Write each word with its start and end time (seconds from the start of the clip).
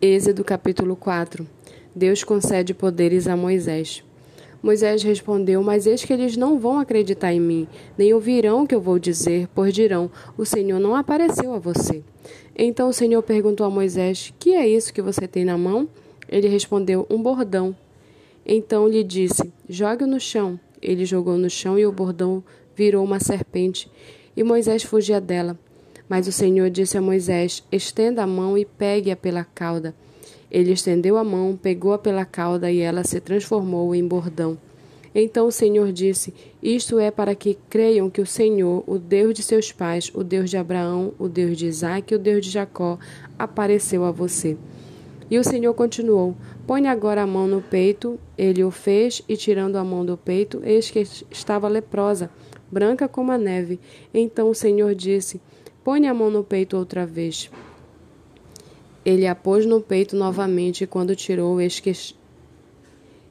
Êxodo 0.00 0.44
capítulo 0.44 0.94
4 0.94 1.44
Deus 1.92 2.22
concede 2.22 2.72
poderes 2.72 3.26
a 3.26 3.36
Moisés. 3.36 4.04
Moisés 4.62 5.02
respondeu: 5.02 5.60
Mas 5.60 5.88
eis 5.88 6.04
que 6.04 6.12
eles 6.12 6.36
não 6.36 6.56
vão 6.56 6.78
acreditar 6.78 7.32
em 7.32 7.40
mim, 7.40 7.66
nem 7.98 8.14
ouvirão 8.14 8.62
o 8.62 8.66
que 8.66 8.76
eu 8.76 8.80
vou 8.80 8.96
dizer, 8.96 9.48
pois 9.52 9.74
dirão: 9.74 10.08
O 10.36 10.44
Senhor 10.44 10.78
não 10.78 10.94
apareceu 10.94 11.52
a 11.52 11.58
você. 11.58 12.04
Então 12.56 12.88
o 12.88 12.92
Senhor 12.92 13.20
perguntou 13.24 13.66
a 13.66 13.70
Moisés: 13.70 14.32
Que 14.38 14.54
é 14.54 14.68
isso 14.68 14.94
que 14.94 15.02
você 15.02 15.26
tem 15.26 15.44
na 15.44 15.58
mão? 15.58 15.88
Ele 16.28 16.46
respondeu: 16.46 17.04
Um 17.10 17.20
bordão. 17.20 17.74
Então 18.46 18.86
lhe 18.86 19.02
disse: 19.02 19.52
Jogue-o 19.68 20.06
no 20.06 20.20
chão. 20.20 20.60
Ele 20.80 21.04
jogou 21.04 21.36
no 21.36 21.50
chão 21.50 21.76
e 21.76 21.84
o 21.84 21.90
bordão 21.90 22.44
virou 22.76 23.04
uma 23.04 23.18
serpente, 23.18 23.90
e 24.36 24.44
Moisés 24.44 24.84
fugia 24.84 25.20
dela. 25.20 25.58
Mas 26.08 26.26
o 26.26 26.32
Senhor 26.32 26.70
disse 26.70 26.96
a 26.96 27.02
Moisés: 27.02 27.62
Estenda 27.70 28.22
a 28.22 28.26
mão 28.26 28.56
e 28.56 28.64
pegue-a 28.64 29.16
pela 29.16 29.44
cauda. 29.44 29.94
Ele 30.50 30.72
estendeu 30.72 31.18
a 31.18 31.24
mão, 31.24 31.58
pegou-a 31.60 31.98
pela 31.98 32.24
cauda 32.24 32.70
e 32.70 32.78
ela 32.80 33.04
se 33.04 33.20
transformou 33.20 33.94
em 33.94 34.06
bordão. 34.06 34.56
Então 35.14 35.46
o 35.46 35.52
Senhor 35.52 35.92
disse: 35.92 36.32
Isto 36.62 36.98
é 36.98 37.10
para 37.10 37.34
que 37.34 37.58
creiam 37.68 38.08
que 38.08 38.20
o 38.20 38.26
Senhor, 38.26 38.84
o 38.86 38.98
Deus 38.98 39.34
de 39.34 39.42
seus 39.42 39.72
pais, 39.72 40.10
o 40.14 40.22
Deus 40.22 40.48
de 40.48 40.56
Abraão, 40.56 41.12
o 41.18 41.28
Deus 41.28 41.56
de 41.56 41.66
Isaque 41.66 42.14
e 42.14 42.16
o 42.16 42.18
Deus 42.18 42.44
de 42.46 42.52
Jacó, 42.52 42.98
apareceu 43.38 44.04
a 44.04 44.10
você. 44.10 44.56
E 45.30 45.38
o 45.38 45.44
Senhor 45.44 45.74
continuou: 45.74 46.34
Põe 46.66 46.86
agora 46.88 47.22
a 47.22 47.26
mão 47.26 47.46
no 47.46 47.60
peito. 47.60 48.18
Ele 48.36 48.64
o 48.64 48.70
fez, 48.70 49.22
e 49.28 49.36
tirando 49.36 49.76
a 49.76 49.84
mão 49.84 50.04
do 50.04 50.16
peito, 50.16 50.62
eis 50.64 50.90
que 50.90 51.00
estava 51.30 51.68
leprosa, 51.68 52.30
branca 52.70 53.08
como 53.08 53.32
a 53.32 53.38
neve. 53.38 53.78
Então 54.14 54.48
o 54.48 54.54
Senhor 54.54 54.94
disse: 54.94 55.40
Põe 55.88 56.06
a 56.06 56.12
mão 56.12 56.30
no 56.30 56.44
peito 56.44 56.76
outra 56.76 57.06
vez. 57.06 57.50
Ele 59.06 59.26
a 59.26 59.34
pôs 59.34 59.64
no 59.64 59.80
peito 59.80 60.14
novamente, 60.14 60.84
e 60.84 60.86
quando 60.86 61.16
tirou, 61.16 61.58
eis 61.62 61.80
que, 61.80 61.90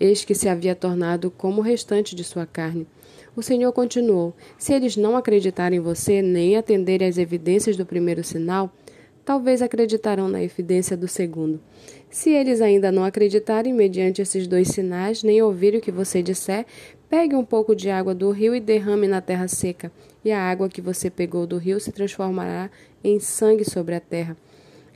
eis 0.00 0.24
que 0.24 0.34
se 0.34 0.48
havia 0.48 0.74
tornado 0.74 1.30
como 1.30 1.60
o 1.60 1.64
restante 1.64 2.12
de 2.16 2.24
sua 2.24 2.46
carne. 2.46 2.88
O 3.36 3.40
Senhor 3.40 3.72
continuou: 3.72 4.34
Se 4.58 4.74
eles 4.74 4.96
não 4.96 5.16
acreditarem 5.16 5.78
em 5.78 5.80
você, 5.80 6.20
nem 6.22 6.56
atenderem 6.56 7.06
às 7.06 7.18
evidências 7.18 7.76
do 7.76 7.86
primeiro 7.86 8.24
sinal, 8.24 8.72
talvez 9.24 9.62
acreditarão 9.62 10.28
na 10.28 10.42
evidência 10.42 10.96
do 10.96 11.08
segundo. 11.08 11.60
Se 12.10 12.30
eles 12.30 12.60
ainda 12.60 12.90
não 12.90 13.04
acreditarem 13.04 13.72
mediante 13.72 14.20
esses 14.20 14.46
dois 14.46 14.68
sinais, 14.68 15.22
nem 15.22 15.40
ouvirem 15.42 15.78
o 15.78 15.82
que 15.82 15.92
você 15.92 16.22
disser, 16.22 16.66
pegue 17.08 17.34
um 17.34 17.44
pouco 17.44 17.74
de 17.74 17.90
água 17.90 18.14
do 18.14 18.30
rio 18.30 18.54
e 18.54 18.60
derrame 18.60 19.06
na 19.06 19.20
terra 19.20 19.48
seca, 19.48 19.92
e 20.24 20.32
a 20.32 20.40
água 20.40 20.68
que 20.68 20.80
você 20.80 21.08
pegou 21.08 21.46
do 21.46 21.56
rio 21.56 21.78
se 21.80 21.92
transformará 21.92 22.70
em 23.02 23.20
sangue 23.20 23.64
sobre 23.64 23.94
a 23.94 24.00
terra. 24.00 24.36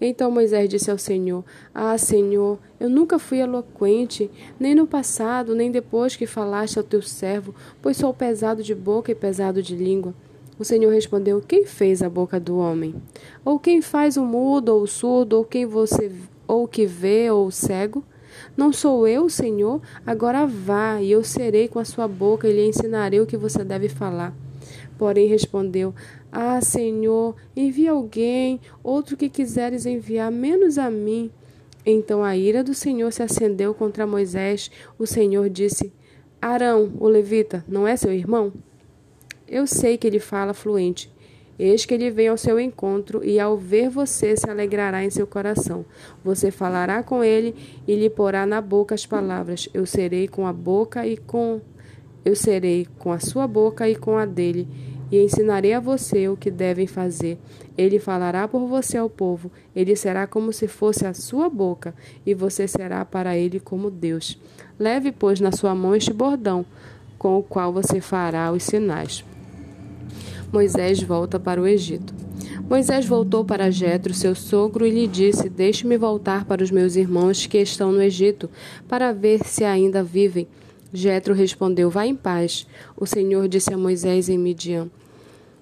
Então 0.00 0.30
Moisés 0.30 0.68
disse 0.68 0.90
ao 0.90 0.98
Senhor: 0.98 1.44
Ah, 1.72 1.96
Senhor, 1.96 2.58
eu 2.80 2.90
nunca 2.90 3.18
fui 3.18 3.38
eloquente, 3.38 4.30
nem 4.58 4.74
no 4.74 4.86
passado, 4.86 5.54
nem 5.54 5.70
depois 5.70 6.16
que 6.16 6.26
falaste 6.26 6.78
ao 6.78 6.84
teu 6.84 7.00
servo, 7.00 7.54
pois 7.80 7.96
sou 7.96 8.12
pesado 8.12 8.62
de 8.62 8.74
boca 8.74 9.12
e 9.12 9.14
pesado 9.14 9.62
de 9.62 9.76
língua. 9.76 10.14
O 10.58 10.64
Senhor 10.64 10.92
respondeu: 10.92 11.40
Quem 11.40 11.66
fez 11.66 12.02
a 12.02 12.08
boca 12.08 12.38
do 12.38 12.58
homem? 12.58 12.94
Ou 13.44 13.58
quem 13.58 13.82
faz 13.82 14.16
o 14.16 14.24
mudo 14.24 14.70
ou 14.70 14.82
o 14.82 14.86
surdo, 14.86 15.38
ou 15.38 15.44
quem 15.44 15.66
você 15.66 16.12
ou 16.46 16.68
que 16.68 16.86
vê 16.86 17.30
ou 17.30 17.46
o 17.46 17.52
cego? 17.52 18.04
Não 18.56 18.72
sou 18.72 19.06
eu, 19.06 19.28
Senhor? 19.28 19.80
Agora 20.06 20.46
vá, 20.46 21.00
e 21.00 21.10
eu 21.10 21.24
serei 21.24 21.66
com 21.68 21.78
a 21.78 21.84
sua 21.84 22.06
boca 22.06 22.48
e 22.48 22.52
lhe 22.52 22.68
ensinarei 22.68 23.20
o 23.20 23.26
que 23.26 23.36
você 23.36 23.64
deve 23.64 23.88
falar. 23.88 24.34
Porém 24.96 25.26
respondeu: 25.26 25.92
Ah, 26.30 26.60
Senhor, 26.60 27.34
envia 27.56 27.90
alguém, 27.90 28.60
outro 28.82 29.16
que 29.16 29.28
quiseres 29.28 29.86
enviar, 29.86 30.30
menos 30.30 30.78
a 30.78 30.88
mim. 30.90 31.30
Então 31.84 32.22
a 32.22 32.36
ira 32.36 32.62
do 32.62 32.74
Senhor 32.74 33.12
se 33.12 33.22
acendeu 33.22 33.74
contra 33.74 34.06
Moisés. 34.06 34.70
O 34.98 35.06
Senhor 35.06 35.50
disse: 35.50 35.92
Arão, 36.40 36.92
o 37.00 37.08
levita, 37.08 37.64
não 37.66 37.88
é 37.88 37.96
seu 37.96 38.12
irmão? 38.12 38.52
Eu 39.46 39.66
sei 39.66 39.98
que 39.98 40.06
ele 40.06 40.18
fala 40.18 40.54
fluente. 40.54 41.12
Eis 41.58 41.84
que 41.84 41.94
ele 41.94 42.10
vem 42.10 42.28
ao 42.28 42.36
seu 42.36 42.58
encontro 42.58 43.24
e 43.24 43.38
ao 43.38 43.56
ver 43.56 43.88
você 43.88 44.36
se 44.36 44.50
alegrará 44.50 45.04
em 45.04 45.10
seu 45.10 45.26
coração. 45.26 45.84
Você 46.24 46.50
falará 46.50 47.02
com 47.02 47.22
ele 47.22 47.54
e 47.86 47.94
lhe 47.94 48.10
porá 48.10 48.44
na 48.44 48.60
boca 48.60 48.94
as 48.94 49.06
palavras: 49.06 49.68
Eu 49.72 49.86
serei 49.86 50.26
com 50.26 50.46
a 50.46 50.52
boca 50.52 51.06
e 51.06 51.16
com 51.16 51.60
eu 52.24 52.34
serei 52.34 52.88
com 52.98 53.12
a 53.12 53.20
sua 53.20 53.46
boca 53.46 53.88
e 53.88 53.94
com 53.94 54.16
a 54.16 54.24
dele, 54.24 54.66
e 55.12 55.22
ensinarei 55.22 55.74
a 55.74 55.80
você 55.80 56.26
o 56.26 56.36
que 56.36 56.50
devem 56.50 56.86
fazer. 56.86 57.38
Ele 57.76 57.98
falará 57.98 58.48
por 58.48 58.66
você 58.66 58.96
ao 58.96 59.10
povo, 59.10 59.52
ele 59.76 59.94
será 59.94 60.26
como 60.26 60.50
se 60.50 60.66
fosse 60.66 61.06
a 61.06 61.12
sua 61.12 61.50
boca, 61.50 61.94
e 62.24 62.32
você 62.32 62.66
será 62.66 63.04
para 63.04 63.36
ele 63.36 63.60
como 63.60 63.90
Deus. 63.90 64.40
Leve, 64.78 65.12
pois, 65.12 65.38
na 65.38 65.52
sua 65.52 65.74
mão 65.74 65.94
este 65.94 66.14
bordão, 66.14 66.64
com 67.18 67.38
o 67.38 67.42
qual 67.42 67.72
você 67.72 68.00
fará 68.00 68.50
os 68.50 68.62
sinais. 68.62 69.22
Moisés 70.54 71.02
volta 71.02 71.40
para 71.40 71.60
o 71.60 71.66
Egito. 71.66 72.14
Moisés 72.70 73.04
voltou 73.04 73.44
para 73.44 73.72
Jetro, 73.72 74.14
seu 74.14 74.36
sogro, 74.36 74.86
e 74.86 74.90
lhe 74.90 75.08
disse: 75.08 75.48
Deixe-me 75.48 75.98
voltar 75.98 76.44
para 76.44 76.62
os 76.62 76.70
meus 76.70 76.94
irmãos 76.94 77.44
que 77.44 77.58
estão 77.58 77.90
no 77.90 78.00
Egito, 78.00 78.48
para 78.86 79.12
ver 79.12 79.40
se 79.44 79.64
ainda 79.64 80.00
vivem. 80.00 80.46
Jetro 80.92 81.34
respondeu: 81.34 81.90
Vá 81.90 82.06
em 82.06 82.14
paz. 82.14 82.68
O 82.96 83.04
Senhor 83.04 83.48
disse 83.48 83.74
a 83.74 83.76
Moisés 83.76 84.28
em 84.28 84.38
Midian: 84.38 84.88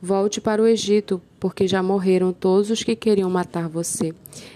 Volte 0.00 0.40
para 0.40 0.62
o 0.62 0.66
Egito, 0.66 1.20
porque 1.40 1.66
já 1.66 1.82
morreram 1.82 2.32
todos 2.32 2.70
os 2.70 2.84
que 2.84 2.94
queriam 2.94 3.28
matar 3.28 3.68
você. 3.68 4.14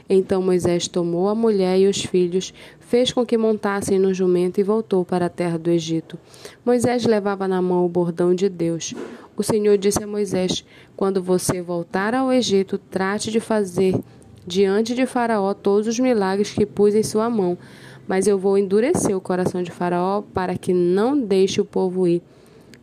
Então 0.08 0.40
Moisés 0.40 0.86
tomou 0.86 1.28
a 1.28 1.34
mulher 1.34 1.80
e 1.80 1.88
os 1.88 2.04
filhos, 2.04 2.54
fez 2.78 3.12
com 3.12 3.26
que 3.26 3.36
montassem 3.36 3.98
no 3.98 4.14
jumento 4.14 4.60
e 4.60 4.62
voltou 4.62 5.04
para 5.04 5.26
a 5.26 5.28
terra 5.28 5.58
do 5.58 5.68
Egito. 5.68 6.16
Moisés 6.64 7.04
levava 7.04 7.48
na 7.48 7.60
mão 7.60 7.84
o 7.84 7.88
bordão 7.88 8.32
de 8.32 8.48
Deus. 8.48 8.94
O 9.36 9.42
Senhor 9.42 9.76
disse 9.76 10.04
a 10.04 10.06
Moisés: 10.06 10.64
Quando 10.96 11.20
você 11.20 11.60
voltar 11.60 12.14
ao 12.14 12.32
Egito, 12.32 12.78
trate 12.78 13.32
de 13.32 13.40
fazer 13.40 13.98
diante 14.46 14.94
de 14.94 15.06
Faraó 15.06 15.54
todos 15.54 15.88
os 15.88 15.98
milagres 15.98 16.52
que 16.52 16.66
pus 16.66 16.94
em 16.94 17.02
sua 17.02 17.28
mão. 17.28 17.58
Mas 18.06 18.28
eu 18.28 18.38
vou 18.38 18.56
endurecer 18.56 19.16
o 19.16 19.20
coração 19.20 19.60
de 19.60 19.72
Faraó 19.72 20.22
para 20.22 20.56
que 20.56 20.72
não 20.72 21.18
deixe 21.18 21.60
o 21.60 21.64
povo 21.64 22.06
ir. 22.06 22.22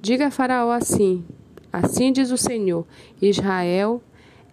Diga 0.01 0.27
a 0.27 0.31
Faraó 0.31 0.71
assim: 0.71 1.23
Assim 1.71 2.11
diz 2.11 2.31
o 2.31 2.37
Senhor: 2.37 2.85
Israel 3.21 4.01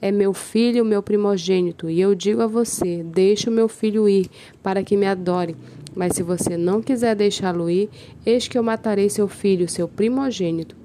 é 0.01 0.13
meu 0.13 0.35
filho, 0.35 0.85
meu 0.85 1.03
primogênito, 1.03 1.89
e 1.89 2.01
eu 2.01 2.15
digo 2.15 2.43
a 2.43 2.47
você: 2.47 3.03
deixe 3.03 3.49
o 3.49 3.53
meu 3.53 3.69
filho 3.69 4.09
ir, 4.09 4.29
para 4.63 4.83
que 4.83 4.97
me 4.97 5.07
adore. 5.07 5.57
Mas 5.95 6.15
se 6.15 6.23
você 6.23 6.57
não 6.57 6.83
quiser 6.83 7.17
deixá-lo 7.17 7.71
ir, 7.71 7.89
eis 8.25 8.47
que 8.47 8.59
eu 8.59 8.63
matarei 8.63 9.09
seu 9.09 9.27
filho, 9.27 9.69
seu 9.69 9.89
primogênito. 9.89 10.77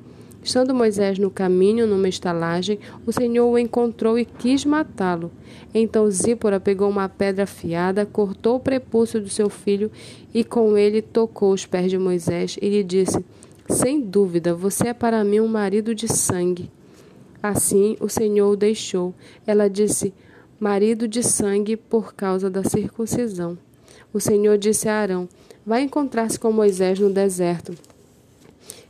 Estando 0.44 0.74
Moisés 0.74 1.20
no 1.20 1.30
caminho, 1.30 1.86
numa 1.86 2.10
estalagem, 2.10 2.80
o 3.06 3.12
Senhor 3.12 3.48
o 3.48 3.60
encontrou 3.60 4.18
e 4.18 4.26
quis 4.26 4.66
matá-lo. 4.66 5.32
Então 5.72 6.10
Zípora 6.10 6.60
pegou 6.60 6.90
uma 6.90 7.08
pedra 7.08 7.44
afiada, 7.44 8.08
cortou 8.08 8.56
o 8.56 8.60
prepúcio 8.60 9.22
do 9.22 9.30
seu 9.30 9.50
filho 9.50 9.92
e 10.34 10.44
com 10.44 10.76
ele 10.76 11.02
tocou 11.02 11.54
os 11.54 11.68
pés 11.68 11.92
de 11.92 11.98
Moisés 11.98 12.58
e 12.60 12.70
lhe 12.70 12.84
disse: 12.84 13.24
Sem 13.72 14.02
dúvida, 14.02 14.54
você 14.54 14.90
é 14.90 14.94
para 14.94 15.24
mim 15.24 15.40
um 15.40 15.48
marido 15.48 15.96
de 15.96 16.06
sangue. 16.08 16.70
Assim 17.42 17.96
o 18.02 18.10
Senhor 18.10 18.52
o 18.52 18.58
deixou. 18.58 19.16
Ela 19.48 19.70
disse: 19.70 20.14
Marido 20.60 21.08
de 21.08 21.24
sangue 21.24 21.78
por 21.78 22.14
causa 22.14 22.50
da 22.50 22.66
circuncisão. 22.66 23.58
O 24.14 24.20
Senhor 24.20 24.58
disse 24.58 24.90
a 24.90 24.96
Arão: 24.96 25.28
Vai 25.66 25.84
encontrar-se 25.84 26.38
com 26.38 26.52
Moisés 26.52 27.00
no 27.00 27.10
deserto. 27.10 27.74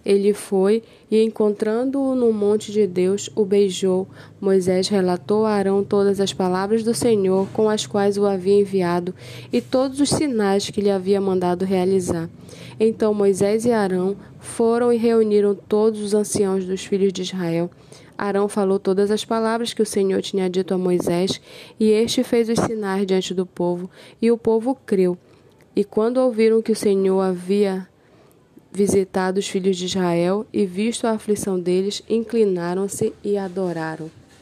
Ele 0.05 0.33
foi 0.33 0.83
e, 1.09 1.21
encontrando-o 1.23 2.15
no 2.15 2.33
monte 2.33 2.71
de 2.71 2.87
Deus, 2.87 3.29
o 3.35 3.45
beijou. 3.45 4.07
Moisés 4.39 4.87
relatou 4.87 5.45
a 5.45 5.51
Arão 5.51 5.83
todas 5.83 6.19
as 6.19 6.33
palavras 6.33 6.83
do 6.83 6.93
Senhor 6.93 7.47
com 7.53 7.69
as 7.69 7.85
quais 7.85 8.17
o 8.17 8.25
havia 8.25 8.59
enviado 8.59 9.13
e 9.51 9.61
todos 9.61 9.99
os 9.99 10.09
sinais 10.09 10.69
que 10.69 10.81
lhe 10.81 10.89
havia 10.89 11.21
mandado 11.21 11.65
realizar. 11.65 12.29
Então 12.79 13.13
Moisés 13.13 13.65
e 13.65 13.71
Arão 13.71 14.15
foram 14.39 14.91
e 14.91 14.97
reuniram 14.97 15.53
todos 15.53 16.01
os 16.01 16.13
anciãos 16.13 16.65
dos 16.65 16.83
filhos 16.83 17.13
de 17.13 17.21
Israel. 17.21 17.69
Arão 18.17 18.47
falou 18.47 18.79
todas 18.79 19.09
as 19.09 19.25
palavras 19.25 19.73
que 19.73 19.81
o 19.81 19.85
Senhor 19.85 20.21
tinha 20.21 20.49
dito 20.49 20.73
a 20.73 20.77
Moisés, 20.77 21.41
e 21.79 21.89
este 21.89 22.23
fez 22.23 22.49
os 22.49 22.59
sinais 22.59 23.05
diante 23.05 23.33
do 23.33 23.47
povo, 23.47 23.89
e 24.21 24.31
o 24.31 24.37
povo 24.37 24.77
creu. 24.85 25.17
E 25.75 25.83
quando 25.83 26.17
ouviram 26.17 26.61
que 26.61 26.71
o 26.71 26.75
Senhor 26.75 27.19
havia 27.19 27.87
visitado 28.71 29.39
os 29.39 29.47
filhos 29.47 29.77
de 29.77 29.85
Israel 29.85 30.45
e 30.51 30.65
visto 30.65 31.05
a 31.05 31.11
aflição 31.11 31.59
deles, 31.59 32.01
inclinaram-se 32.09 33.13
e 33.23 33.37
adoraram. 33.37 34.09